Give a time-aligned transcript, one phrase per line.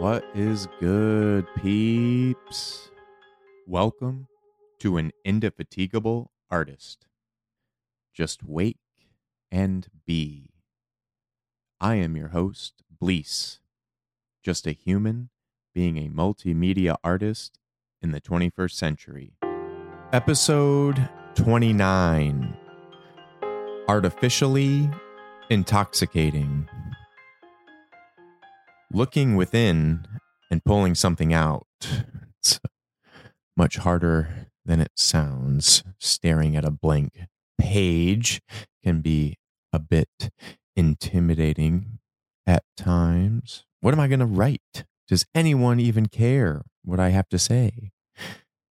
[0.00, 2.88] What is good, peeps?
[3.66, 4.28] Welcome
[4.78, 7.04] to an indefatigable artist.
[8.14, 8.78] Just wake
[9.52, 10.54] and be.
[11.82, 13.60] I am your host, Bleace,
[14.42, 15.28] just a human
[15.74, 17.58] being a multimedia artist
[18.00, 19.34] in the 21st century.
[20.14, 22.56] Episode 29
[23.86, 24.88] Artificially
[25.50, 26.70] Intoxicating.
[28.92, 30.06] Looking within
[30.50, 31.66] and pulling something out.
[32.38, 32.58] It's
[33.56, 35.84] much harder than it sounds.
[35.98, 37.26] Staring at a blank
[37.58, 38.40] page
[38.82, 39.38] can be
[39.72, 40.30] a bit
[40.74, 41.98] intimidating
[42.46, 43.64] at times.
[43.80, 44.84] What am I going to write?
[45.06, 47.92] Does anyone even care what I have to say?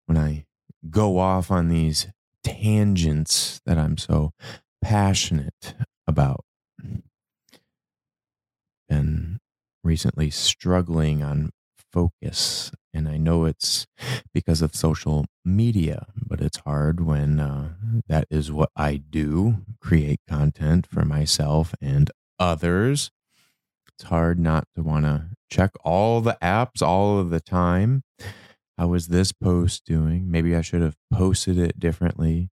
[0.05, 0.45] When I
[0.89, 2.07] go off on these
[2.43, 4.31] tangents that I'm so
[4.81, 5.75] passionate
[6.07, 6.43] about.
[8.87, 9.38] Been
[9.89, 11.49] recently struggling on
[11.91, 13.87] focus, and I know it's
[14.35, 17.69] because of social media, but it's hard when uh,
[18.07, 23.09] that is what I do create content for myself and others.
[23.95, 28.03] It's hard not to want to check all the apps all of the time.
[28.77, 30.29] How is this post doing?
[30.29, 32.51] Maybe I should have posted it differently.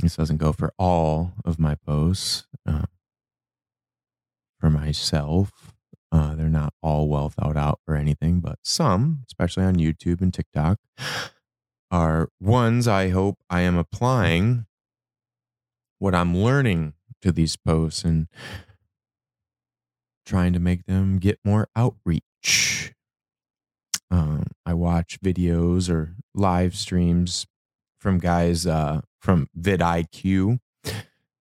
[0.00, 2.48] This doesn't go for all of my posts.
[2.66, 2.86] Uh,
[4.60, 5.72] for myself,
[6.12, 10.34] uh, they're not all well thought out or anything, but some, especially on YouTube and
[10.34, 10.78] TikTok,
[11.90, 14.66] are ones I hope I am applying
[15.98, 18.26] what I'm learning to these posts and
[20.26, 22.92] trying to make them get more outreach.
[24.10, 27.46] Um, I watch videos or live streams
[28.00, 30.58] from guys uh, from vidIQ.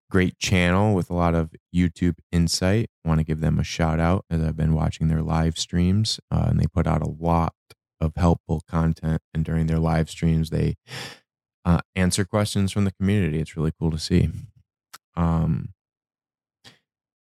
[0.10, 2.90] Great channel with a lot of YouTube insight.
[3.06, 6.46] Want to give them a shout out as I've been watching their live streams, uh,
[6.48, 7.54] and they put out a lot
[8.02, 9.22] of helpful content.
[9.34, 10.76] And during their live streams, they
[11.64, 13.39] uh, answer questions from the community.
[13.39, 14.30] It's really cool to see.
[15.16, 15.73] Um,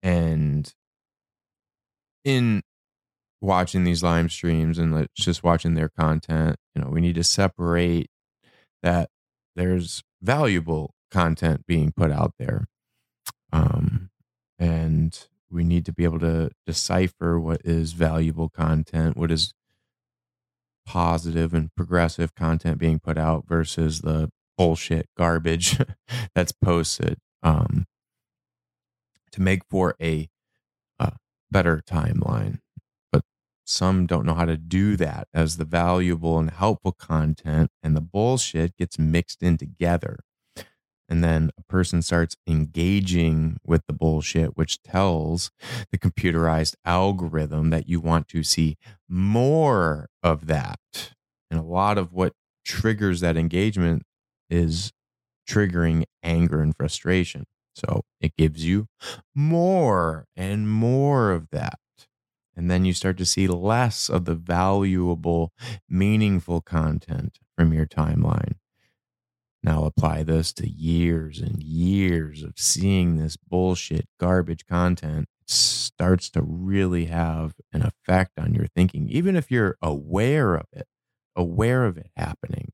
[0.02, 0.72] and
[2.24, 2.62] in
[3.40, 8.10] watching these live streams and just watching their content, you know, we need to separate
[8.82, 9.08] that
[9.56, 12.66] there's valuable content being put out there.
[13.52, 14.10] Um,
[14.58, 15.18] and
[15.50, 19.54] we need to be able to decipher what is valuable content, what is
[20.86, 25.78] positive and progressive content being put out versus the bullshit garbage
[26.34, 27.86] that's posted um,
[29.32, 30.28] to make for a,
[30.98, 31.12] a
[31.50, 32.60] better timeline
[33.12, 33.22] But
[33.64, 38.02] some don't know how to do that as the valuable and helpful content and the
[38.02, 40.20] bullshit gets mixed in together.
[41.08, 45.50] And then a person starts engaging with the bullshit, which tells
[45.92, 48.76] the computerized algorithm that you want to see
[49.08, 50.80] more of that.
[51.50, 52.32] And a lot of what
[52.64, 54.02] triggers that engagement
[54.50, 54.92] is
[55.48, 57.44] triggering anger and frustration.
[57.74, 58.88] So it gives you
[59.34, 61.78] more and more of that.
[62.56, 65.52] And then you start to see less of the valuable,
[65.88, 68.54] meaningful content from your timeline.
[69.66, 75.28] Now apply this to years and years of seeing this bullshit, garbage content.
[75.48, 80.86] Starts to really have an effect on your thinking, even if you're aware of it,
[81.36, 82.72] aware of it happening.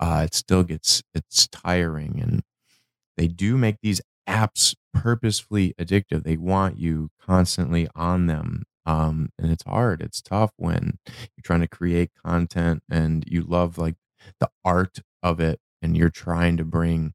[0.00, 2.42] Uh, it still gets it's tiring, and
[3.16, 6.24] they do make these apps purposefully addictive.
[6.24, 11.60] They want you constantly on them um, and it's hard it's tough when you're trying
[11.60, 13.94] to create content and you love like
[14.40, 17.14] the art of it and you're trying to bring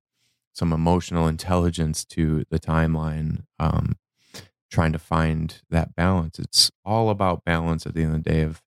[0.53, 3.97] some emotional intelligence to the timeline um,
[4.71, 6.39] trying to find that balance.
[6.39, 8.61] It's all about balance at the end of the day of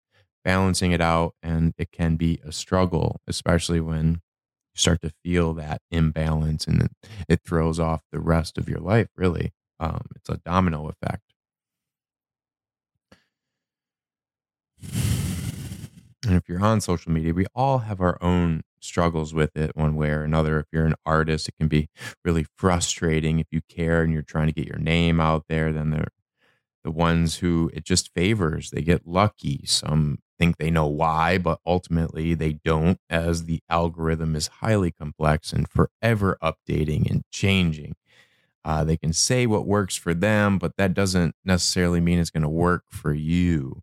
[0.44, 4.20] balancing it out and it can be a struggle especially when you
[4.74, 6.92] start to feel that imbalance and it,
[7.28, 9.52] it throws off the rest of your life really.
[9.80, 11.22] Um, it's a domino effect.
[16.26, 19.94] And if you're on social media, we all have our own struggles with it one
[19.94, 20.60] way or another.
[20.60, 21.88] If you're an artist, it can be
[22.24, 23.38] really frustrating.
[23.38, 26.12] If you care and you're trying to get your name out there, then they're
[26.82, 28.70] the ones who it just favors.
[28.70, 29.62] They get lucky.
[29.66, 35.52] Some think they know why, but ultimately they don't, as the algorithm is highly complex
[35.52, 37.94] and forever updating and changing.
[38.64, 42.42] Uh, they can say what works for them, but that doesn't necessarily mean it's going
[42.42, 43.82] to work for you.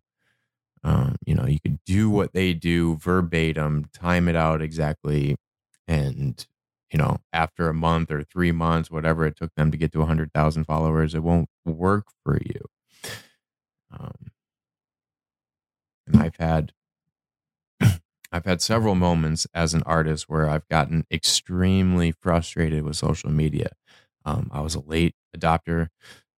[0.84, 5.36] Um, you know, you could do what they do verbatim, time it out exactly,
[5.88, 6.46] and
[6.92, 9.98] you know, after a month or three months, whatever it took them to get to
[10.00, 12.60] 100,000 followers, it won't work for you.
[13.90, 14.30] Um,
[16.08, 16.72] And I've had
[18.32, 23.70] I've had several moments as an artist where I've gotten extremely frustrated with social media.
[24.24, 25.88] Um, I was a late adopter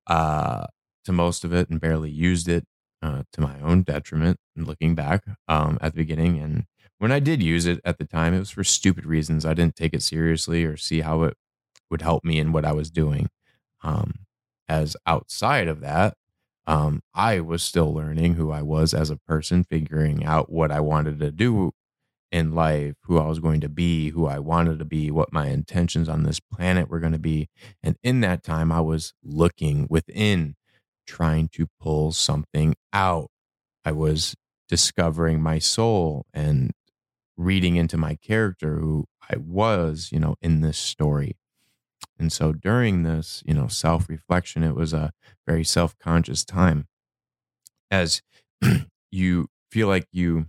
[0.07, 0.67] uh,
[1.05, 2.65] to most of it and barely used it
[3.03, 4.39] uh, to my own detriment.
[4.57, 6.65] Looking back um, at the beginning, and
[6.99, 9.47] when I did use it at the time, it was for stupid reasons.
[9.47, 11.37] I didn't take it seriously or see how it
[11.91, 13.31] would help me in what I was doing.
[13.83, 14.27] Um,
[14.69, 16.15] as outside of that,
[16.67, 20.81] um, I was still learning who I was as a person, figuring out what I
[20.81, 21.73] wanted to do
[22.31, 25.49] in life, who I was going to be, who I wanted to be, what my
[25.49, 27.49] intentions on this planet were going to be.
[27.83, 30.55] And in that time, I was looking within,
[31.07, 33.29] trying to pull something out.
[33.85, 34.35] I was
[34.69, 36.73] discovering my soul and
[37.37, 41.37] reading into my character, who I was, you know, in this story.
[42.19, 45.13] And so during this, you know, self reflection, it was a
[45.47, 46.87] very self conscious time
[47.91, 48.23] as
[49.11, 50.47] you feel like you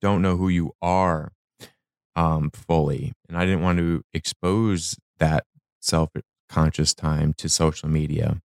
[0.00, 1.32] don't know who you are
[2.14, 3.12] um, fully.
[3.28, 5.44] And I didn't want to expose that
[5.80, 6.10] self
[6.48, 8.40] conscious time to social media.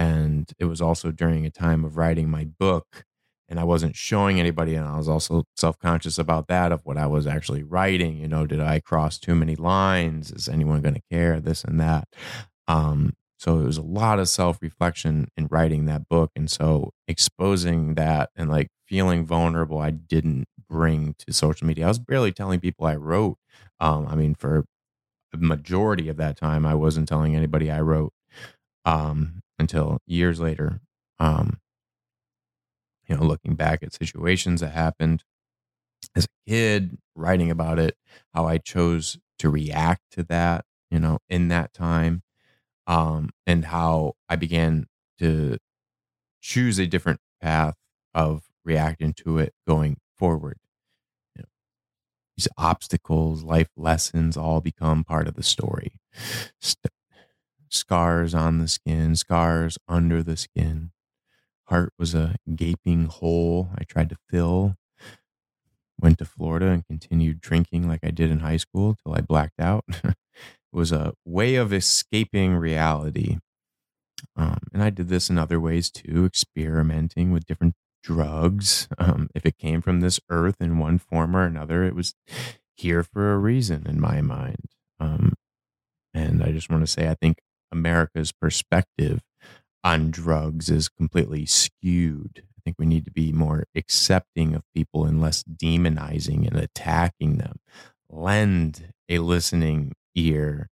[0.00, 3.04] And it was also during a time of writing my book.
[3.50, 4.74] And I wasn't showing anybody.
[4.74, 8.16] And I was also self conscious about that of what I was actually writing.
[8.16, 10.32] You know, did I cross too many lines?
[10.32, 11.38] Is anyone going to care?
[11.38, 12.08] This and that.
[12.66, 16.30] Um, so it was a lot of self reflection in writing that book.
[16.34, 21.84] And so exposing that and like feeling vulnerable, I didn't bring to social media.
[21.84, 23.36] I was barely telling people I wrote.
[23.80, 24.64] Um, I mean, for
[25.34, 28.12] a majority of that time, I wasn't telling anybody I wrote
[28.84, 30.80] um, until years later.
[31.20, 31.60] Um,
[33.08, 35.24] you know, looking back at situations that happened
[36.16, 37.96] as a kid, writing about it,
[38.34, 42.22] how I chose to react to that, you know, in that time
[42.86, 44.86] um, and how I began
[45.18, 45.58] to
[46.42, 47.76] choose a different path
[48.14, 50.58] of reacting to it going forward.
[51.36, 51.48] You know,
[52.36, 55.92] these obstacles, life lessons all become part of the story.
[56.60, 56.92] St-
[57.70, 60.92] scars on the skin, scars under the skin.
[61.66, 64.76] Heart was a gaping hole I tried to fill.
[66.00, 69.60] Went to Florida and continued drinking like I did in high school till I blacked
[69.60, 69.84] out.
[70.72, 73.38] It was a way of escaping reality.
[74.36, 78.86] Um, and I did this in other ways too, experimenting with different drugs.
[78.98, 82.14] Um, if it came from this earth in one form or another, it was
[82.76, 84.66] here for a reason in my mind.
[85.00, 85.34] Um,
[86.14, 87.38] and I just want to say, I think
[87.72, 89.20] America's perspective
[89.82, 92.42] on drugs is completely skewed.
[92.58, 97.38] I think we need to be more accepting of people and less demonizing and attacking
[97.38, 97.58] them.
[98.08, 100.68] Lend a listening ear,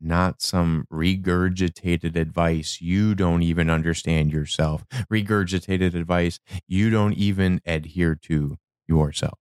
[0.00, 6.38] not some regurgitated advice you don't even understand yourself, regurgitated advice
[6.68, 8.56] you don't even adhere to
[8.86, 9.38] yourself.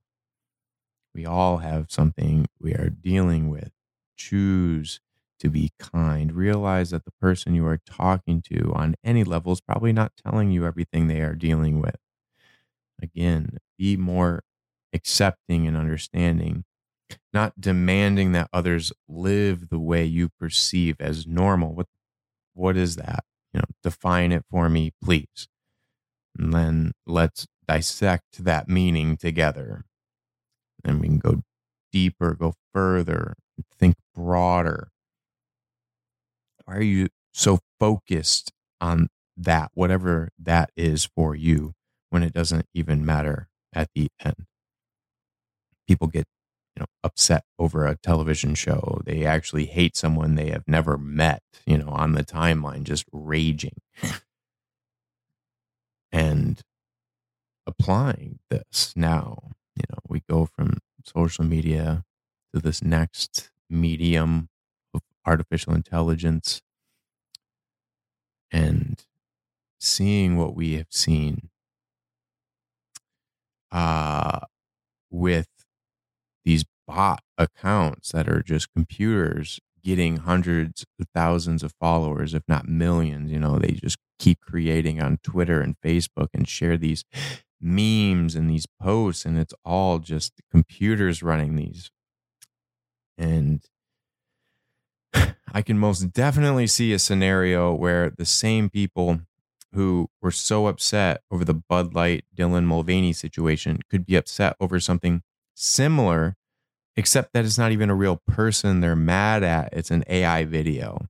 [1.13, 3.71] We all have something we are dealing with.
[4.15, 5.01] Choose
[5.41, 6.33] to be kind.
[6.33, 10.51] Realize that the person you are talking to on any level is probably not telling
[10.51, 11.97] you everything they are dealing with.
[13.01, 14.43] Again, be more
[14.93, 16.65] accepting and understanding
[17.33, 21.73] not demanding that others live the way you perceive as normal.
[21.75, 21.87] What
[22.53, 23.25] what is that?
[23.53, 25.47] You know, define it for me, please.
[26.37, 29.85] And then let's dissect that meaning together.
[30.83, 31.43] And we can go
[31.91, 33.35] deeper, go further,
[33.79, 34.89] think broader.
[36.71, 41.73] Why are you so focused on that, whatever that is for you,
[42.11, 44.45] when it doesn't even matter at the end?
[45.85, 46.25] People get
[46.75, 51.43] you know upset over a television show they actually hate someone they have never met
[51.65, 53.75] you know on the timeline just raging
[56.11, 56.61] and
[57.67, 62.03] applying this now you know we go from social media
[62.53, 64.49] to this next medium
[65.25, 66.61] artificial intelligence
[68.51, 69.03] and
[69.79, 71.49] seeing what we have seen
[73.71, 74.39] uh
[75.11, 75.47] with
[76.45, 82.67] these bot accounts that are just computers getting hundreds of thousands of followers, if not
[82.67, 83.31] millions.
[83.31, 87.03] You know, they just keep creating on Twitter and Facebook and share these
[87.61, 91.91] memes and these posts, and it's all just computers running these.
[93.17, 93.61] And
[95.53, 99.21] I can most definitely see a scenario where the same people
[99.73, 104.79] who were so upset over the Bud Light Dylan Mulvaney situation could be upset over
[104.79, 105.21] something
[105.55, 106.35] similar,
[106.97, 109.73] except that it's not even a real person they're mad at.
[109.73, 111.07] It's an AI video.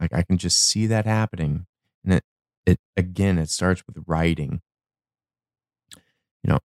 [0.00, 1.66] Like I can just see that happening.
[2.04, 2.24] And it,
[2.66, 4.62] it again, it starts with writing.
[6.42, 6.58] you know,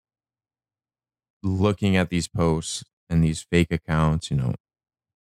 [1.43, 4.55] looking at these posts and these fake accounts, you know,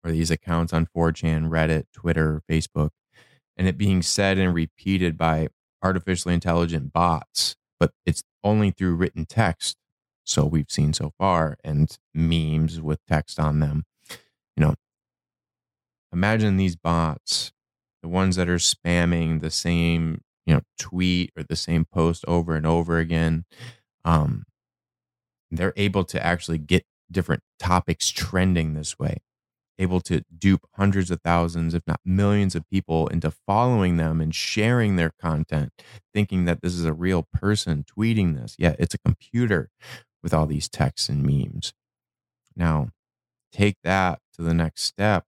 [0.05, 2.91] or these accounts on 4chan, Reddit, Twitter, Facebook,
[3.57, 5.49] and it being said and repeated by
[5.83, 9.77] artificially intelligent bots, but it's only through written text.
[10.25, 13.85] So we've seen so far, and memes with text on them.
[14.57, 14.75] You know,
[16.13, 17.53] imagine these bots,
[18.03, 22.57] the ones that are spamming the same, you know, tweet or the same post over
[22.57, 23.45] and over again.
[24.05, 24.45] Um,
[25.51, 29.19] they're able to actually get different topics trending this way
[29.79, 34.35] able to dupe hundreds of thousands, if not millions of people into following them and
[34.35, 35.73] sharing their content,
[36.13, 38.55] thinking that this is a real person tweeting this.
[38.59, 39.71] Yet it's a computer
[40.23, 41.73] with all these texts and memes.
[42.57, 42.91] Now,
[43.53, 45.25] take that to the next step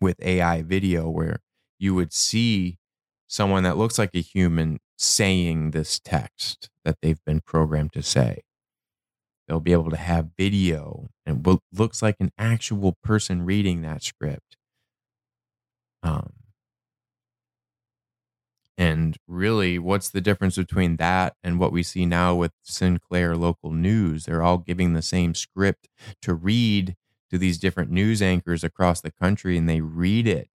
[0.00, 1.40] with AI video, where
[1.78, 2.78] you would see
[3.26, 8.42] someone that looks like a human saying this text that they've been programmed to say.
[9.48, 14.02] They'll be able to have video and what looks like an actual person reading that
[14.02, 14.56] script.
[16.02, 16.34] Um,
[18.76, 23.72] and really, what's the difference between that and what we see now with Sinclair local
[23.72, 24.26] news?
[24.26, 25.88] They're all giving the same script
[26.22, 26.94] to read
[27.30, 30.48] to these different news anchors across the country, and they read it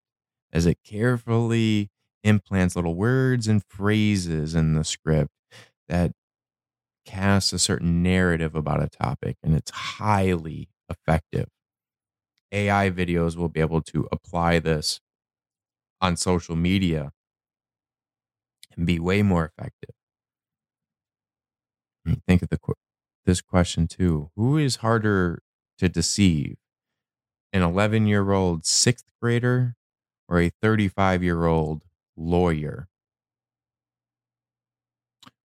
[0.54, 1.90] as it carefully
[2.24, 5.32] implants little words and phrases in the script
[5.90, 6.12] that
[7.12, 11.48] casts a certain narrative about a topic and it's highly effective.
[12.54, 15.00] AI videos will be able to apply this
[16.02, 17.12] on social media
[18.76, 19.96] and be way more effective.
[22.28, 22.60] Think of the
[23.26, 25.42] this question too: Who is harder
[25.78, 26.58] to deceive,
[27.54, 29.76] an 11 year old sixth grader
[30.30, 31.86] or a 35 year old
[32.18, 32.90] lawyer?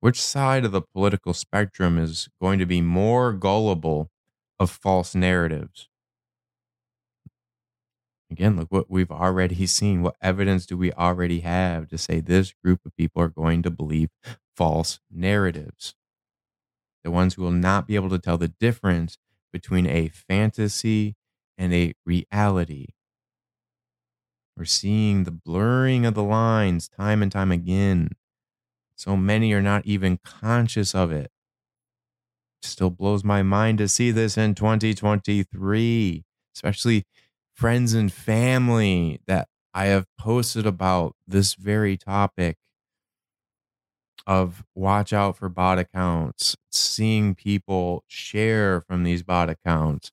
[0.04, 4.12] Which side of the political spectrum is going to be more gullible
[4.60, 5.88] of false narratives?
[8.30, 10.02] Again, look what we've already seen.
[10.02, 13.72] What evidence do we already have to say this group of people are going to
[13.72, 14.10] believe
[14.58, 15.96] false narratives?
[17.06, 19.18] The ones who will not be able to tell the difference
[19.54, 21.16] between a fantasy
[21.58, 22.88] and a reality.
[24.58, 28.10] We're seeing the blurring of the lines time and time again.
[29.04, 31.30] So many are not even conscious of it.
[32.62, 36.24] Still blows my mind to see this in 2023,
[36.56, 37.04] especially
[37.54, 42.56] friends and family that I have posted about this very topic
[44.26, 50.12] of watch out for bot accounts, seeing people share from these bot accounts,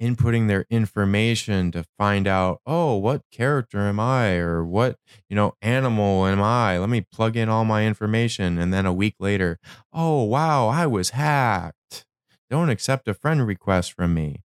[0.00, 4.96] inputting their information to find out, oh, what character am I or what,
[5.28, 6.78] you know, animal am I?
[6.78, 8.58] Let me plug in all my information.
[8.58, 9.58] And then a week later,
[9.92, 12.06] oh, wow, I was hacked.
[12.50, 14.42] Don't accept a friend request from me.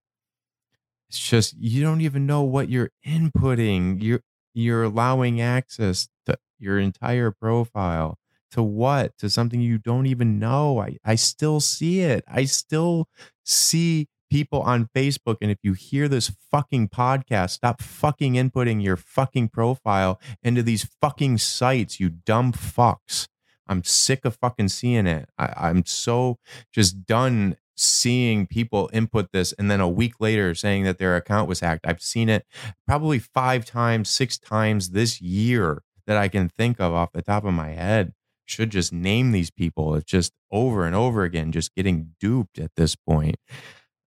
[1.08, 4.02] It's just you don't even know what you're inputting.
[4.02, 4.20] You're
[4.54, 8.18] you're allowing access to your entire profile
[8.52, 13.08] to what to something you don't even know i i still see it i still
[13.44, 15.36] see people on Facebook.
[15.40, 20.88] And if you hear this fucking podcast, stop fucking inputting your fucking profile into these
[21.00, 23.28] fucking sites, you dumb fucks.
[23.68, 25.28] I'm sick of fucking seeing it.
[25.38, 26.40] I, am so
[26.72, 31.48] just done seeing people input this and then a week later saying that their account
[31.48, 31.86] was hacked.
[31.86, 32.44] I've seen it
[32.88, 37.44] probably five times, six times this year that I can think of off the top
[37.44, 38.12] of my head.
[38.46, 39.94] Should just name these people.
[39.94, 43.36] It's just over and over again, just getting duped at this point.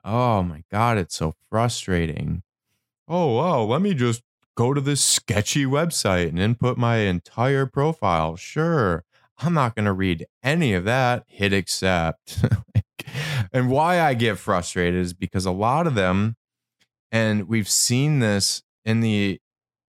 [0.05, 2.43] Oh my God, it's so frustrating.
[3.09, 4.23] Oh, wow, let me just
[4.57, 8.37] go to this sketchy website and input my entire profile.
[8.37, 9.05] Sure.
[9.39, 11.25] I'm not going to read any of that.
[11.27, 12.45] Hit accept.
[13.53, 16.37] and why I get frustrated is because a lot of them,
[17.11, 19.41] and we've seen this in the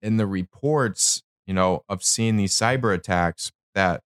[0.02, 4.02] in the reports, you know, of seeing these cyber attacks that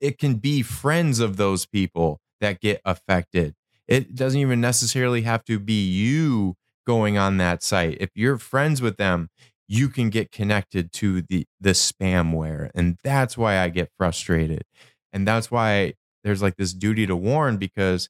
[0.00, 3.54] it can be friends of those people that get affected
[3.88, 6.54] it doesn't even necessarily have to be you
[6.86, 7.98] going on that site.
[8.00, 9.28] If you're friends with them,
[9.68, 12.70] you can get connected to the the spamware.
[12.74, 14.64] And that's why I get frustrated.
[15.12, 18.08] And that's why there's like this duty to warn because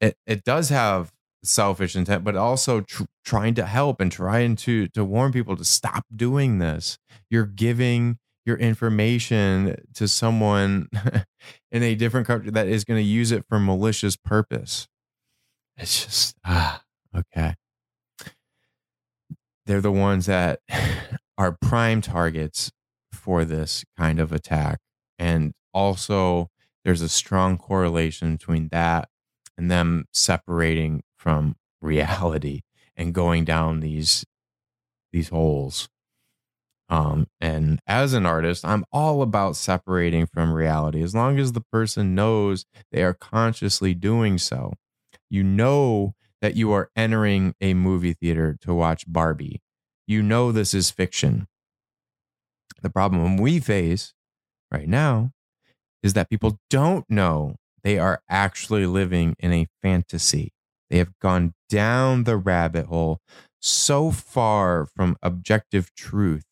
[0.00, 1.12] it, it does have
[1.44, 5.64] selfish intent, but also tr- trying to help and trying to to warn people to
[5.64, 6.98] stop doing this.
[7.30, 10.88] You're giving your information to someone
[11.72, 14.88] in a different country that is going to use it for malicious purpose.
[15.76, 16.82] It's just ah
[17.16, 17.54] okay.
[19.66, 20.60] They're the ones that
[21.38, 22.72] are prime targets
[23.12, 24.80] for this kind of attack
[25.18, 26.48] and also
[26.84, 29.08] there's a strong correlation between that
[29.56, 32.62] and them separating from reality
[32.96, 34.24] and going down these
[35.12, 35.88] these holes
[36.90, 41.62] um, and as an artist, I'm all about separating from reality as long as the
[41.72, 44.74] person knows they are consciously doing so.
[45.30, 49.62] You know that you are entering a movie theater to watch Barbie.
[50.06, 51.46] You know this is fiction.
[52.82, 54.12] The problem we face
[54.72, 55.32] right now
[56.02, 60.52] is that people don't know they are actually living in a fantasy.
[60.90, 63.20] They have gone down the rabbit hole
[63.60, 66.44] so far from objective truth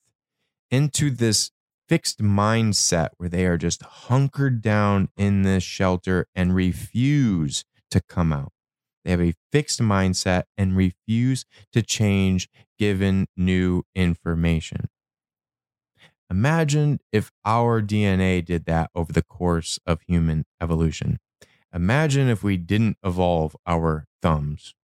[0.70, 1.50] into this
[1.88, 8.32] fixed mindset where they are just hunkered down in this shelter and refuse to come
[8.32, 8.52] out.
[9.04, 12.48] They have a fixed mindset and refuse to change
[12.78, 14.88] given new information.
[16.30, 21.18] Imagine if our DNA did that over the course of human evolution.
[21.72, 24.74] Imagine if we didn't evolve our thumbs.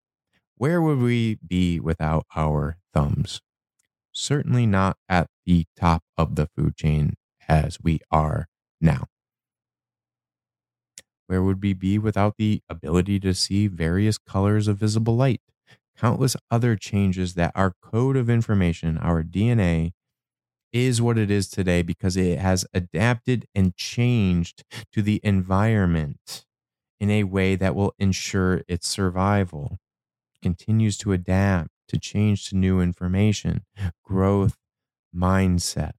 [0.57, 3.41] Where would we be without our thumbs?
[4.15, 7.15] Certainly not at the top of the food chain
[7.47, 8.47] as we are
[8.81, 9.05] now.
[11.27, 15.41] Where would we be without the ability to see various colors of visible light?
[15.97, 19.93] Countless other changes that our code of information, our DNA,
[20.73, 26.45] is what it is today because it has adapted and changed to the environment
[26.99, 29.79] in a way that will ensure its survival.
[30.41, 33.65] continues to adapt to change to new information,
[34.03, 34.57] growth
[35.15, 35.93] mindset.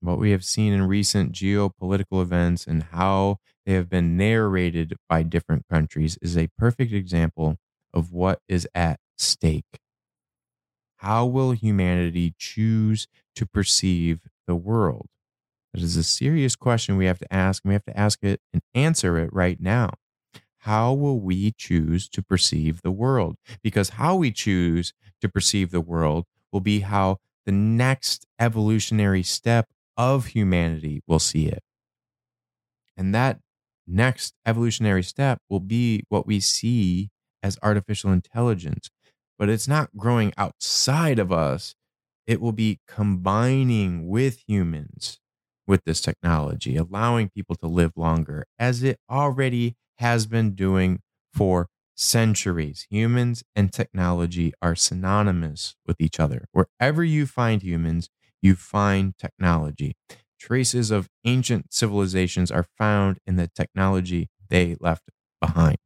[0.00, 5.22] What we have seen in recent geopolitical events and how they have been narrated by
[5.22, 7.56] different countries is a perfect example
[7.92, 9.80] of what is at stake.
[10.98, 15.08] How will humanity choose to perceive the world?
[15.74, 18.40] That is a serious question we have to ask, and we have to ask it
[18.52, 19.94] and answer it right now
[20.64, 23.36] how will we choose to perceive the world?
[23.62, 29.68] Because how we choose to perceive the world will be how the next evolutionary step
[29.96, 31.62] of humanity will see it.
[32.96, 33.40] And that
[33.86, 37.10] next evolutionary step will be what we see
[37.42, 38.90] as artificial intelligence.
[39.38, 41.74] But it's not growing outside of us,
[42.26, 45.18] it will be combining with humans
[45.66, 51.00] with this technology, allowing people to live longer as it already has been doing
[51.32, 52.86] for centuries.
[52.90, 56.46] Humans and technology are synonymous with each other.
[56.52, 58.08] Wherever you find humans,
[58.42, 59.96] you find technology.
[60.38, 65.04] Traces of ancient civilizations are found in the technology they left
[65.40, 65.78] behind.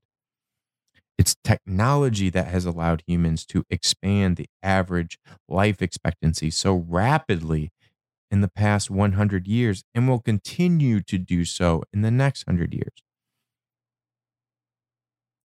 [1.18, 5.18] It's technology that has allowed humans to expand the average
[5.48, 7.70] life expectancy so rapidly
[8.30, 12.74] in the past 100 years and will continue to do so in the next 100
[12.74, 13.02] years.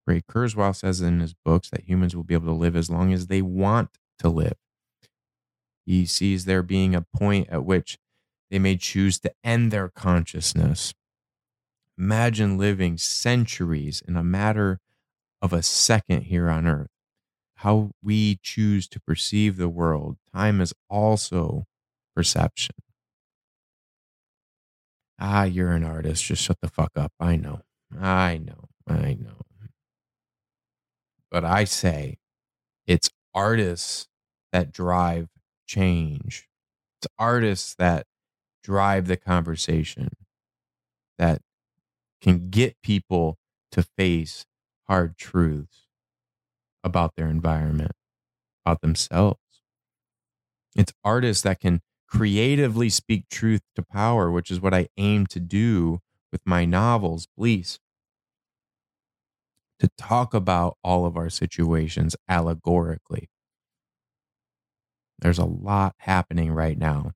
[0.06, 3.14] Ray Kurzweil says in his books that humans will be able to live as long
[3.14, 3.90] as they want
[4.20, 4.58] to live.
[5.86, 7.98] He sees there being a point at which
[8.50, 10.94] they may choose to end their consciousness.
[11.98, 14.80] Imagine living centuries in a matter
[15.42, 16.90] of a second here on earth.
[17.58, 20.18] How we choose to perceive the world.
[20.34, 21.66] Time is also
[22.16, 22.76] perception.
[25.20, 26.24] Ah, you're an artist.
[26.26, 27.14] Just shut the fuck up.
[27.20, 27.62] I know.
[27.98, 28.70] I know.
[28.88, 29.44] I know.
[31.34, 32.20] But I say
[32.88, 34.08] it's artists
[34.54, 35.30] that drive
[35.68, 36.48] change.
[37.00, 38.08] It's artists that
[38.64, 40.10] drive the conversation
[41.18, 41.42] that
[42.22, 43.38] can get people
[43.72, 44.46] to face
[44.88, 45.88] hard truths
[46.84, 47.94] about their environment,
[48.66, 49.40] about themselves.
[50.76, 55.40] It's artists that can creatively speak truth to power, which is what I aim to
[55.40, 56.00] do
[56.32, 57.80] with my novels, Please
[59.84, 63.30] to talk about all of our situations allegorically.
[65.20, 67.12] There's a lot happening right now.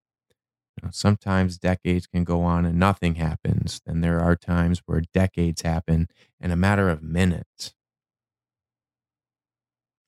[0.75, 3.79] You know, sometimes decades can go on and nothing happens.
[3.85, 6.09] Then there are times where decades happen
[6.41, 7.73] in a matter of minutes.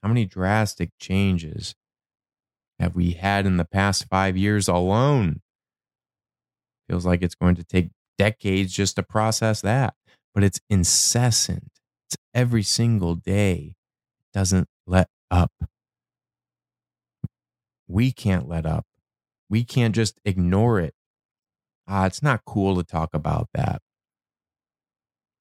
[0.04, 1.76] How many drastic changes
[2.78, 5.40] have we had in the past five years alone?
[6.90, 9.94] Feels like it's going to take decades just to process that,
[10.36, 11.79] but it's incessant.
[12.34, 13.76] Every single day.
[14.34, 15.52] Doesn't let up.
[17.88, 18.86] We can't let up.
[19.50, 20.94] We can't just ignore it.
[21.88, 23.82] Ah, it's not cool to talk about that.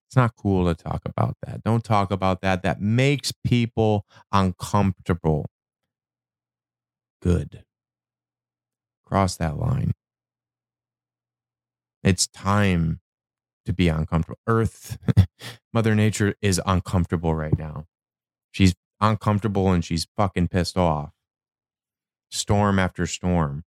[0.09, 1.63] It's not cool to talk about that.
[1.63, 2.63] Don't talk about that.
[2.63, 5.45] That makes people uncomfortable.
[7.21, 7.65] Good.
[9.05, 9.93] Cross that line.
[12.03, 13.01] It's time
[13.69, 14.39] to be uncomfortable.
[14.47, 14.97] Earth,
[15.75, 17.87] Mother Nature is uncomfortable right now.
[18.51, 21.11] She's uncomfortable and she's fucking pissed off.
[22.31, 23.65] Storm after storm.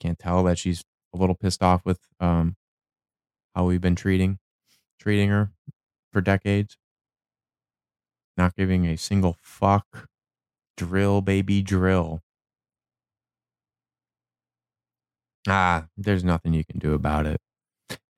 [0.00, 0.82] Can't tell that she's
[1.14, 2.56] a little pissed off with um,
[3.54, 4.40] how we've been treating
[4.98, 5.52] treating her
[6.12, 6.76] for decades.
[8.36, 10.08] Not giving a single fuck.
[10.76, 12.22] Drill, baby, drill.
[15.46, 17.40] Ah, there's nothing you can do about it.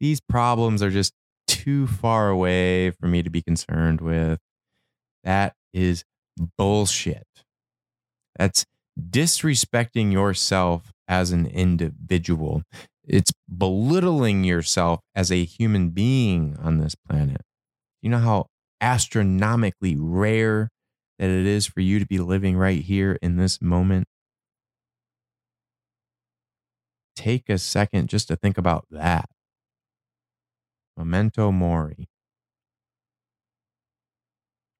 [0.02, 1.12] These problems are just
[1.46, 4.40] too far away for me to be concerned with.
[5.22, 6.02] That is
[6.58, 7.28] bullshit.
[8.36, 8.66] That's
[9.00, 12.64] disrespecting yourself as an individual.
[13.04, 17.42] It's belittling yourself as a human being on this planet.
[18.02, 18.46] You know how
[18.80, 20.68] astronomically rare
[21.20, 24.08] that it is for you to be living right here in this moment?
[27.14, 29.28] Take a second just to think about that.
[30.96, 32.08] Memento mori.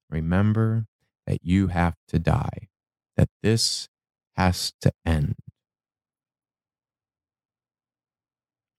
[0.09, 0.85] Remember
[1.25, 2.69] that you have to die,
[3.17, 3.89] that this
[4.35, 5.35] has to end.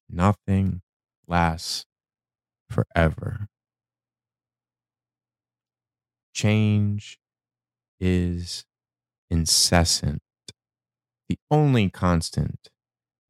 [0.08, 0.82] Nothing
[1.26, 1.86] lasts
[2.70, 3.48] forever.
[6.32, 7.18] Change
[7.98, 8.64] is
[9.30, 10.20] incessant.
[11.28, 12.68] The only constant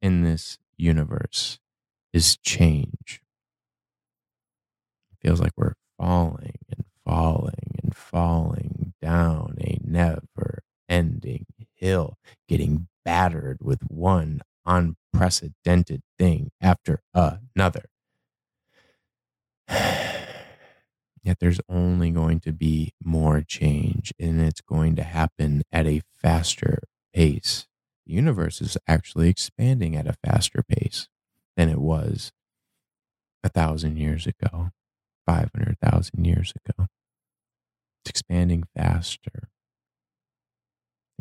[0.01, 1.59] in this universe
[2.13, 3.24] is change.
[5.25, 13.57] Feels like we're falling and falling and falling down a never ending hill, getting battered
[13.59, 17.85] with one unprecedented thing after another.
[19.67, 26.03] Yet there's only going to be more change, and it's going to happen at a
[26.13, 26.83] faster
[27.15, 27.65] pace.
[28.05, 31.07] The universe is actually expanding at a faster pace
[31.57, 32.31] than it was
[33.43, 34.69] a thousand years ago,
[35.25, 36.87] 500,000 years ago.
[38.03, 39.49] It's expanding faster.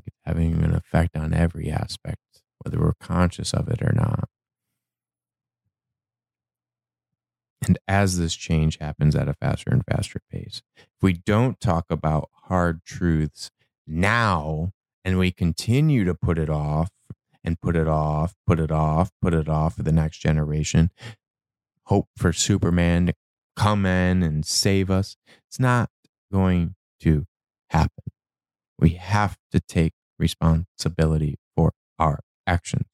[0.06, 2.18] It's having an effect on every aspect,
[2.62, 4.28] whether we're conscious of it or not.
[7.66, 11.86] And as this change happens at a faster and faster pace, if we don't talk
[11.88, 13.50] about hard truths
[13.86, 14.72] now
[15.04, 16.90] and we continue to put it off
[17.42, 20.90] and put it off, put it off, put it off for the next generation,
[21.86, 23.14] hope for Superman to
[23.56, 25.16] come in and save us,
[25.48, 25.90] it's not
[26.32, 27.26] going to
[27.70, 28.04] happen.
[28.78, 32.86] We have to take responsibility for our actions.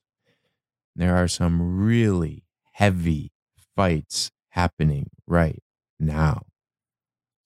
[0.94, 3.32] There are some really heavy
[3.76, 5.62] fights happening right
[5.98, 6.42] now.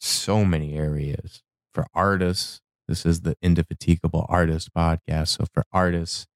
[0.00, 2.61] So many areas for artists.
[2.88, 5.29] This is the Indefatigable Artist podcast.
[5.29, 6.27] So, for artists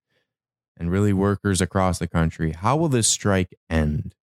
[0.76, 4.14] and really workers across the country, how will this strike end?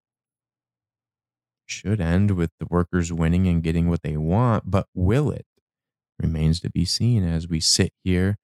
[1.65, 5.45] Should end with the workers winning and getting what they want, but will it?
[6.19, 8.37] Remains to be seen as we sit here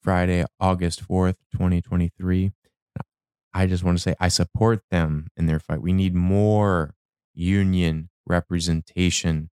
[0.00, 2.52] Friday, August 4th, 2023.
[3.54, 5.82] I just want to say I support them in their fight.
[5.82, 6.94] We need more
[7.34, 9.50] union representation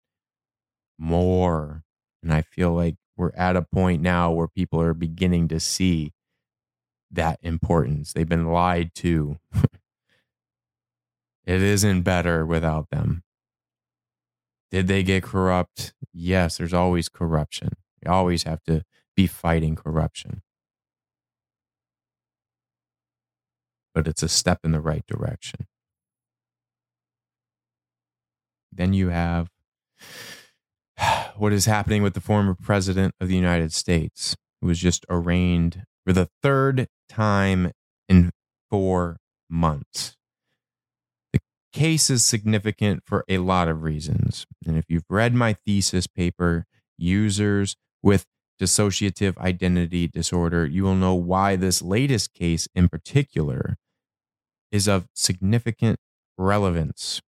[0.99, 1.83] more.
[2.21, 6.13] And I feel like we're at a point now where people are beginning to see
[7.11, 8.13] that importance.
[8.13, 9.37] They've been lied to.
[11.47, 13.23] it isn't better without them.
[14.69, 15.93] Did they get corrupt?
[16.13, 17.69] Yes, there's always corruption.
[18.03, 18.83] We always have to
[19.15, 20.41] be fighting corruption.
[23.95, 25.67] But it's a step in the right direction.
[28.73, 29.47] Then you have
[31.37, 35.85] what is happening with the former president of the United States, who was just arraigned
[36.05, 37.71] for the third time
[38.09, 38.31] in
[38.69, 39.15] four
[39.49, 40.16] months.
[41.77, 44.45] Case is significant for a lot of reasons.
[44.65, 46.65] And if you've read my thesis paper,
[46.97, 48.25] Users with
[48.59, 53.77] Dissociative Identity Disorder, you will know why this latest case in particular
[54.71, 55.99] is of significant
[56.37, 57.21] relevance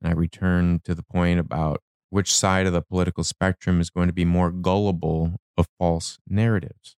[0.00, 4.08] and I return to the point about which side of the political spectrum is going
[4.08, 6.96] to be more gullible of false narratives.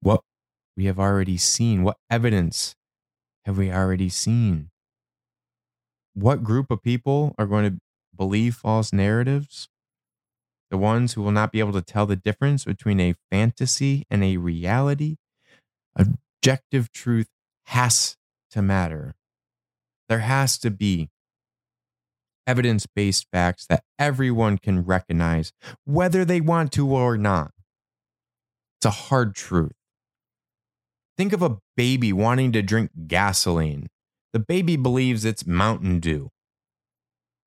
[0.00, 0.20] What
[0.76, 2.74] we have already seen, what evidence
[3.46, 4.70] have we already seen?
[6.14, 7.78] What group of people are going to
[8.14, 9.68] believe false narratives?
[10.70, 14.24] The ones who will not be able to tell the difference between a fantasy and
[14.24, 15.18] a reality?
[15.94, 17.28] Objective truth
[17.66, 18.16] has
[18.50, 19.14] to matter.
[20.08, 21.10] There has to be
[22.48, 25.52] evidence based facts that everyone can recognize,
[25.84, 27.52] whether they want to or not.
[28.78, 29.72] It's a hard truth.
[31.18, 33.88] Think of a baby wanting to drink gasoline.
[34.32, 36.30] the baby believes it's Mountain Dew.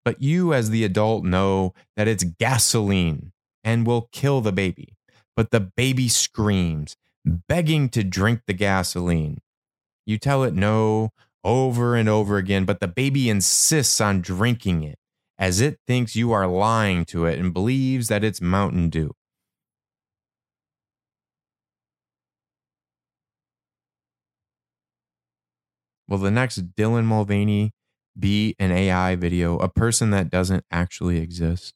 [0.03, 3.31] But you, as the adult, know that it's gasoline
[3.63, 4.95] and will kill the baby.
[5.35, 9.39] But the baby screams, begging to drink the gasoline.
[10.05, 11.11] You tell it no
[11.43, 14.97] over and over again, but the baby insists on drinking it
[15.37, 19.13] as it thinks you are lying to it and believes that it's Mountain Dew.
[26.09, 27.71] Will the next Dylan Mulvaney
[28.17, 31.75] be an AI video, a person that doesn't actually exist?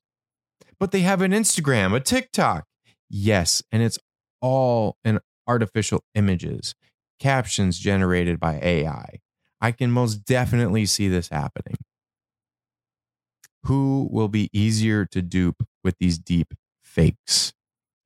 [0.80, 2.66] But they have an Instagram, a TikTok.
[3.10, 4.00] Yes, and it's
[4.42, 6.74] all in artificial images,
[7.20, 9.20] captions generated by AI.
[9.62, 11.78] I can most definitely see this happening.
[13.66, 17.54] Who will be easier to dupe with these deep fakes?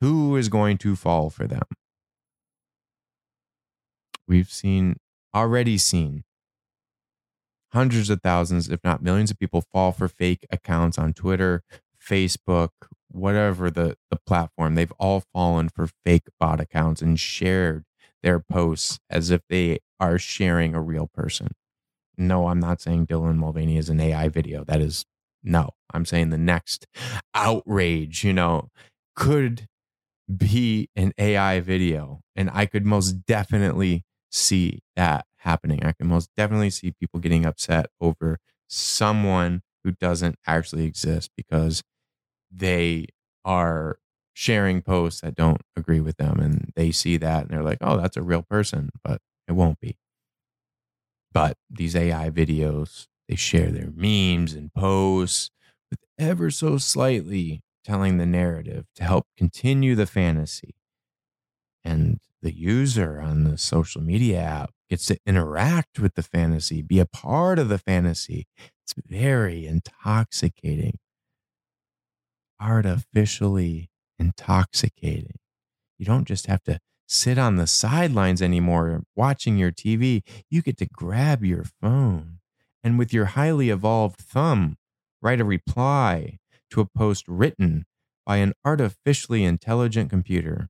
[0.01, 1.63] Who is going to fall for them?
[4.27, 4.97] We've seen
[5.37, 6.23] already seen
[7.73, 11.63] hundreds of thousands, if not millions of people fall for fake accounts on Twitter,
[12.03, 12.69] Facebook,
[13.09, 14.75] whatever the, the platform.
[14.75, 17.83] They've all fallen for fake bot accounts and shared
[18.23, 21.49] their posts as if they are sharing a real person.
[22.17, 24.63] No, I'm not saying Dylan Mulvaney is an AI video.
[24.63, 25.05] That is
[25.43, 25.71] no.
[25.93, 26.87] I'm saying the next
[27.35, 28.69] outrage, you know,
[29.15, 29.67] could
[30.35, 32.21] be an AI video.
[32.35, 35.83] And I could most definitely see that happening.
[35.85, 41.83] I can most definitely see people getting upset over someone who doesn't actually exist because
[42.51, 43.07] they
[43.45, 43.99] are
[44.33, 47.97] sharing posts that don't agree with them and they see that and they're like, oh,
[47.97, 49.97] that's a real person, but it won't be.
[51.31, 55.49] But these AI videos, they share their memes and posts
[55.89, 60.75] with ever so slightly telling the narrative to help continue the fantasy.
[61.83, 66.99] And the user on the social media app gets to interact with the fantasy, be
[66.99, 68.47] a part of the fantasy.
[68.83, 70.99] It's very intoxicating,
[72.59, 75.39] artificially intoxicating.
[75.97, 80.23] You don't just have to sit on the sidelines anymore watching your TV.
[80.49, 82.39] You get to grab your phone
[82.83, 84.77] and with your highly evolved thumb,
[85.21, 86.37] write a reply
[86.71, 87.85] to a post written
[88.25, 90.69] by an artificially intelligent computer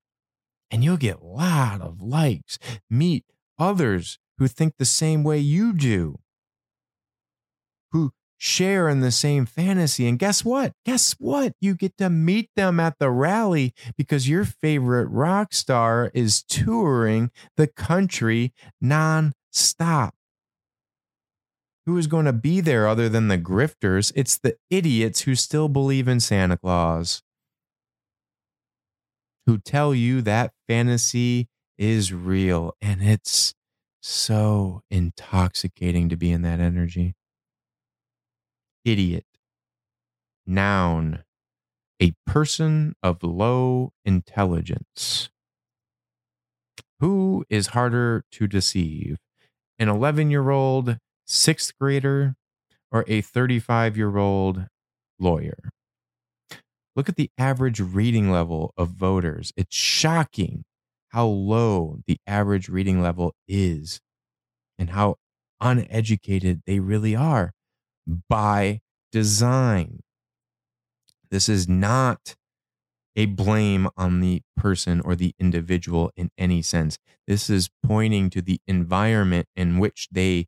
[0.70, 2.58] and you'll get a lot of likes.
[2.90, 3.26] Meet
[3.60, 6.20] others who think the same way you do,
[7.92, 10.08] who share in the same fantasy.
[10.08, 10.74] And guess what?
[10.86, 11.54] Guess what?
[11.60, 17.32] You get to meet them at the rally because your favorite rock star is touring
[17.56, 20.12] the country nonstop.
[21.86, 24.12] Who is going to be there other than the grifters?
[24.14, 27.24] It's the idiots who still believe in Santa Claus
[29.48, 33.54] who tell you that fantasy is real and it's
[34.02, 37.14] so intoxicating to be in that energy.
[38.86, 39.26] Idiot.
[40.46, 41.24] Noun.
[42.02, 45.30] A person of low intelligence.
[47.00, 49.18] Who is harder to deceive?
[49.80, 52.36] An 11 year old sixth grader
[52.92, 54.68] or a 35 year old
[55.20, 55.58] lawyer?
[56.96, 59.54] Look at the average reading level of voters.
[59.56, 60.64] It's shocking
[61.18, 64.00] how low the average reading level is
[64.78, 65.16] and how
[65.60, 67.54] uneducated they really are
[68.30, 68.80] by
[69.12, 70.00] design.
[71.32, 72.36] This is not
[73.16, 77.00] a blame on the person or the individual in any sense.
[77.26, 80.46] This is pointing to the environment in which they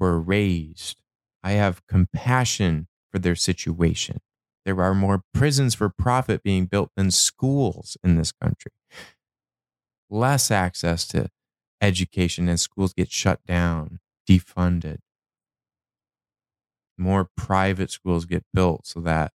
[0.00, 1.00] were raised.
[1.44, 4.18] I have compassion for their situation.
[4.64, 8.72] There are more prisons for profit being built than schools in this country.
[10.10, 11.28] Less access to
[11.80, 14.98] education and schools get shut down, defunded.
[16.96, 19.32] More private schools get built so that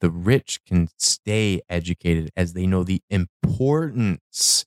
[0.00, 4.66] the rich can stay educated as they know the importance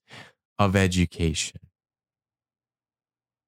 [0.57, 1.59] of education.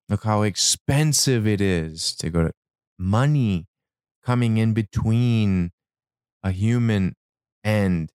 [0.10, 2.52] Look how expensive it is to go to
[3.00, 3.68] money
[4.24, 5.72] coming in between
[6.44, 7.16] a human
[7.64, 8.12] and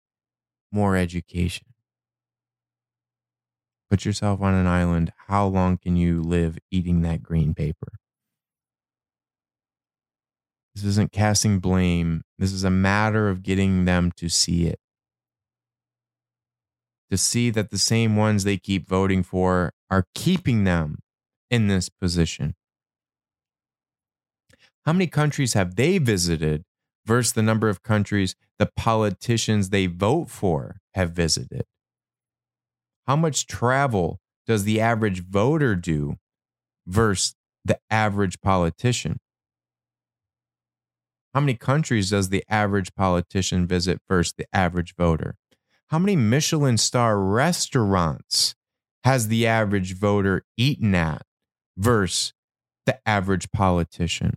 [0.72, 1.68] more education.
[3.90, 5.14] Put yourself on an island.
[5.28, 7.94] How long can you live eating that green paper?
[10.76, 12.24] This isn't casting blame.
[12.38, 14.80] This is a matter of getting them to see it.
[17.10, 21.00] To see that the same ones they keep voting for are keeping them
[21.50, 22.56] in this position.
[24.86, 26.64] How many countries have they visited
[27.06, 31.66] versus the number of countries the politicians they vote for have visited?
[33.08, 36.18] How much travel does the average voter do
[36.86, 39.20] versus the average politician?
[41.34, 45.36] How many countries does the average politician visit versus the average voter?
[45.88, 48.56] How many Michelin star restaurants
[49.06, 51.22] has the average voter eaten at
[51.78, 52.34] versus
[52.86, 54.36] the average politician?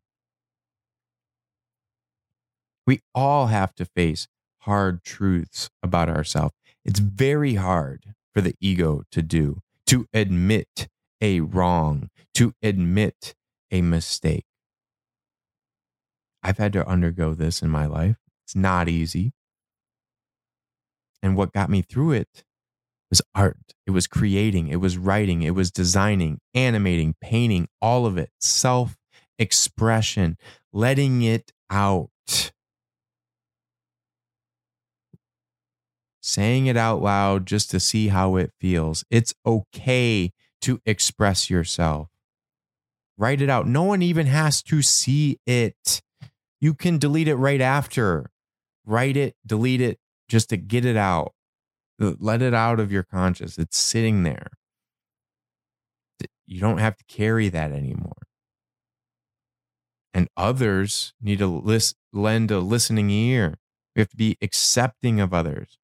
[2.86, 4.28] We all have to face
[4.60, 6.54] hard truths about ourselves.
[6.84, 10.88] It's very hard for the ego to do, to admit
[11.20, 13.34] a wrong, to admit
[13.70, 14.44] a mistake.
[16.42, 18.16] I've had to undergo this in my life.
[18.46, 19.32] It's not easy.
[21.22, 22.44] And what got me through it
[23.10, 23.74] was art.
[23.86, 28.96] It was creating, it was writing, it was designing, animating, painting, all of it, self
[29.38, 30.38] expression,
[30.72, 32.10] letting it out.
[36.22, 39.04] Saying it out loud just to see how it feels.
[39.10, 42.08] It's okay to express yourself.
[43.16, 43.66] Write it out.
[43.66, 46.02] No one even has to see it.
[46.60, 48.30] You can delete it right after.
[48.84, 51.32] Write it, delete it, just to get it out.
[51.98, 53.58] Let it out of your conscious.
[53.58, 54.48] It's sitting there.
[56.46, 58.26] You don't have to carry that anymore.
[60.12, 63.58] And others need to list, lend a listening ear.
[63.94, 65.78] We have to be accepting of others.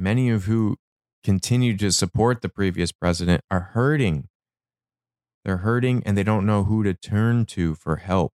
[0.00, 0.78] Many of who
[1.22, 4.28] continue to support the previous president are hurting.
[5.44, 8.32] They're hurting and they don't know who to turn to for help.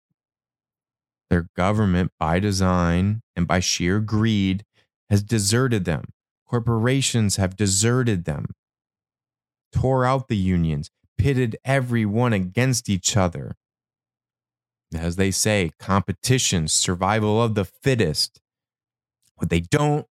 [1.30, 4.66] Their government, by design and by sheer greed,
[5.10, 6.10] has deserted them.
[6.46, 8.48] Corporations have deserted them,
[9.72, 13.56] tore out the unions, pitted everyone against each other.
[14.94, 18.42] As they say, competition, survival of the fittest.
[19.38, 20.06] What they don't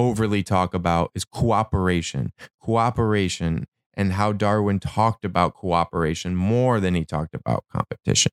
[0.00, 2.32] overly talk about is cooperation.
[2.60, 8.32] Cooperation and how Darwin talked about cooperation more than he talked about competition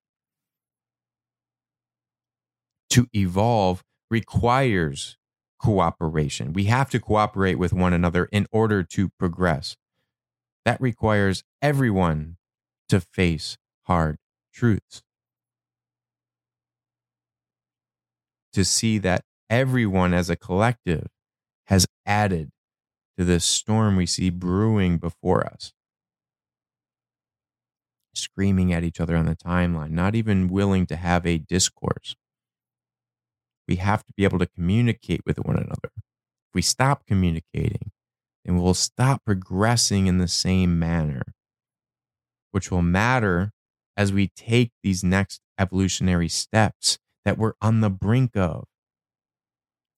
[2.89, 5.17] to evolve requires
[5.59, 6.53] cooperation.
[6.53, 9.75] We have to cooperate with one another in order to progress.
[10.65, 12.37] That requires everyone
[12.89, 14.17] to face hard
[14.53, 15.03] truths.
[18.53, 21.07] To see that everyone as a collective
[22.07, 22.49] added
[23.17, 25.73] to this storm we see brewing before us.
[28.15, 32.15] Screaming at each other on the timeline, not even willing to have a discourse.
[33.67, 35.91] We have to be able to communicate with one another.
[35.95, 37.91] If we stop communicating,
[38.45, 41.23] then we'll stop progressing in the same manner,
[42.51, 43.51] which will matter
[43.97, 48.65] as we take these next evolutionary steps that we're on the brink of.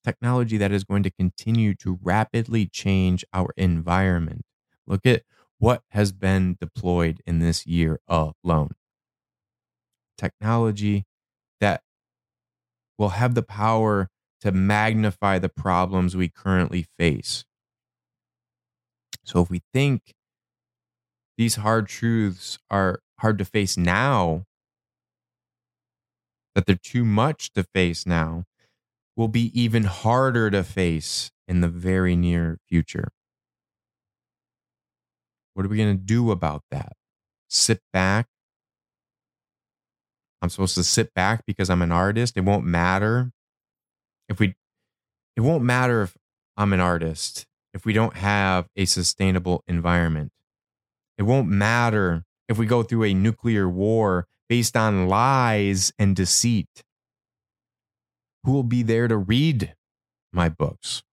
[0.09, 4.41] Technology that is going to continue to rapidly change our environment.
[4.87, 5.21] Look at
[5.59, 8.71] what has been deployed in this year alone.
[10.17, 11.05] Technology
[11.61, 11.83] that
[12.97, 14.09] will have the power
[14.41, 17.45] to magnify the problems we currently face.
[19.23, 20.15] So if we think
[21.37, 24.45] these hard truths are hard to face now,
[26.55, 28.45] that they're too much to face now,
[29.19, 33.09] will be even harder to face in the very near future.
[35.53, 36.93] What are we going to do about that?
[37.49, 38.27] Sit back
[40.41, 42.37] I'm supposed to sit back because I'm an artist.
[42.37, 43.31] It won't matter
[44.29, 44.55] if we,
[45.35, 46.15] it won't matter if
[46.55, 50.31] I'm an artist if we don't have a sustainable environment.
[51.17, 56.83] It won't matter if we go through a nuclear war based on lies and deceit.
[58.43, 59.75] Who will be there to read
[60.31, 61.03] my books?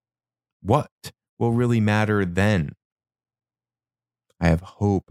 [0.62, 0.90] What
[1.38, 2.74] will really matter then?
[4.40, 5.10] I have hope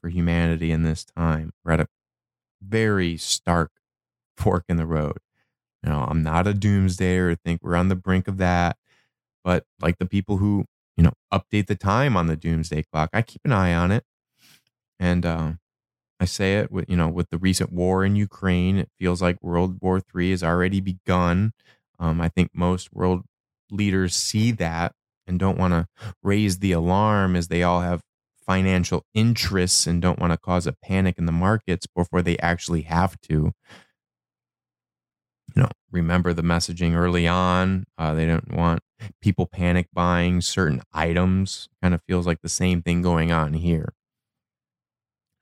[0.00, 1.52] for humanity in this time.
[1.64, 1.88] We're at a
[2.62, 3.72] very stark
[4.36, 5.18] fork in the road.
[5.82, 8.76] You know, I'm not a doomsdayer or think we're on the brink of that.
[9.44, 13.22] But like the people who, you know, update the time on the doomsday clock, I
[13.22, 14.04] keep an eye on it.
[14.98, 15.52] And uh,
[16.20, 19.42] I say it with, you know, with the recent war in Ukraine, it feels like
[19.42, 21.52] World War III has already begun.
[21.98, 23.22] Um, I think most world
[23.70, 24.92] leaders see that
[25.26, 25.86] and don't want to
[26.22, 28.02] raise the alarm as they all have
[28.46, 32.82] financial interests and don't want to cause a panic in the markets before they actually
[32.82, 33.52] have to.
[35.54, 37.84] You know, remember the messaging early on.
[37.98, 38.80] Uh, they don't want
[39.20, 41.68] people panic buying certain items.
[41.82, 43.94] Kind of feels like the same thing going on here.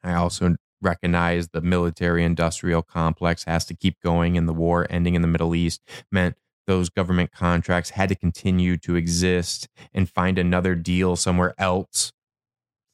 [0.03, 5.15] I also recognize the military industrial complex has to keep going and the war ending
[5.15, 10.39] in the Middle East meant those government contracts had to continue to exist and find
[10.39, 12.13] another deal somewhere else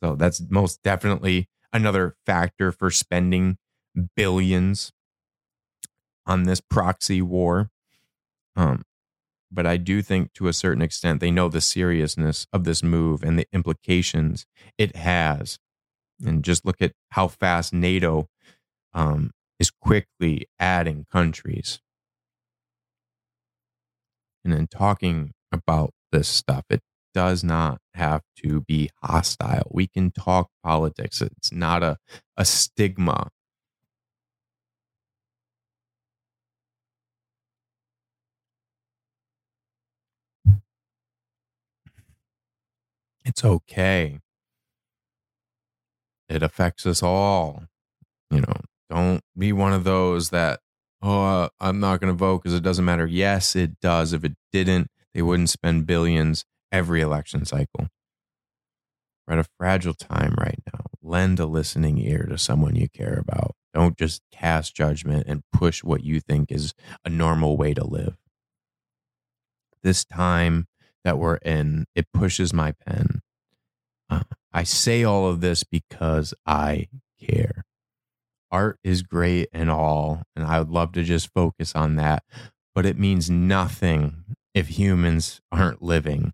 [0.03, 3.59] So that's most definitely another factor for spending
[4.17, 4.93] billions
[6.27, 7.71] on this proxy war.
[8.57, 8.85] Um,
[9.53, 13.23] but I do think to a certain extent they know the seriousness of this move
[13.23, 14.47] and the implications
[14.79, 15.59] it has.
[16.25, 18.29] And just look at how fast NATO
[18.95, 21.81] um, is quickly adding countries.
[24.45, 26.83] And in talking about this stuff, it
[27.15, 29.69] does not have to be hostile.
[29.71, 31.23] We can talk politics.
[31.23, 31.97] It's not a,
[32.37, 33.29] a stigma
[43.25, 44.21] It's okay.
[46.29, 47.65] It affects us all.
[48.31, 48.61] You know,
[48.91, 50.61] don't be one of those that,
[51.03, 53.07] oh, I'm not going to vote because it doesn't matter.
[53.07, 54.13] Yes, it does.
[54.13, 57.89] If it didn't, they wouldn't spend billions every election cycle.
[59.27, 60.81] We're at a fragile time right now.
[61.03, 63.55] Lend a listening ear to someone you care about.
[63.73, 68.17] Don't just cast judgment and push what you think is a normal way to live.
[69.83, 70.67] This time
[71.05, 73.21] that we're in, it pushes my pen.
[74.09, 74.23] Uh,
[74.55, 76.87] I say all of this because I
[77.21, 77.65] care.
[78.51, 82.23] Art is great and all, and I would love to just focus on that,
[82.75, 86.33] but it means nothing if humans aren't living.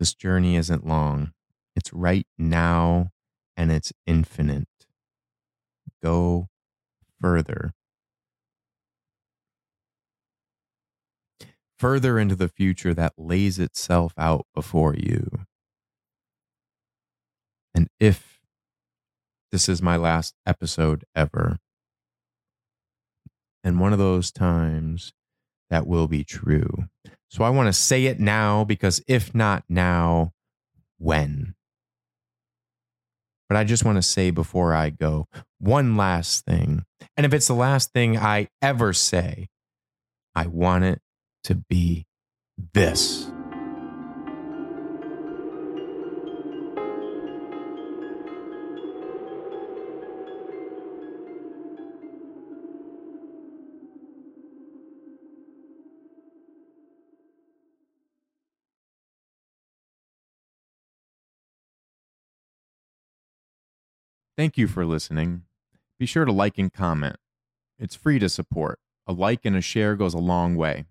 [0.00, 1.32] This journey isn't long,
[1.76, 3.12] it's right now
[3.56, 4.66] and it's infinite.
[6.02, 6.48] Go
[7.20, 7.72] further.
[11.82, 15.41] further into the future that lays itself out before you.
[17.74, 18.40] And if
[19.50, 21.58] this is my last episode ever,
[23.64, 25.12] and one of those times
[25.70, 26.84] that will be true.
[27.30, 30.32] So I want to say it now because if not now,
[30.98, 31.54] when?
[33.48, 36.84] But I just want to say before I go one last thing.
[37.16, 39.48] And if it's the last thing I ever say,
[40.34, 41.00] I want it
[41.44, 42.06] to be
[42.74, 43.30] this.
[64.42, 65.42] Thank you for listening.
[66.00, 67.14] Be sure to like and comment.
[67.78, 68.80] It's free to support.
[69.06, 70.86] A like and a share goes a long way.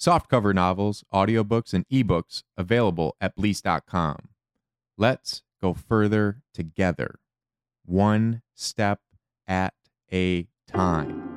[0.00, 4.30] Softcover novels, audiobooks, and ebooks available at Bleace.com.
[4.96, 7.20] Let's go further together,
[7.84, 9.00] one step
[9.46, 9.74] at
[10.10, 11.29] a time.